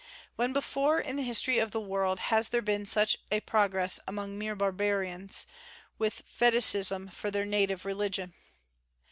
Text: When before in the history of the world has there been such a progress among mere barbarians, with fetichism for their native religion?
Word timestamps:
When 0.35 0.51
before 0.51 0.99
in 0.99 1.15
the 1.15 1.21
history 1.21 1.59
of 1.59 1.69
the 1.69 1.79
world 1.79 2.21
has 2.33 2.49
there 2.49 2.63
been 2.63 2.87
such 2.87 3.17
a 3.29 3.39
progress 3.39 3.99
among 4.07 4.35
mere 4.35 4.55
barbarians, 4.55 5.45
with 5.99 6.23
fetichism 6.25 7.09
for 7.09 7.29
their 7.29 7.45
native 7.45 7.85
religion? 7.85 8.33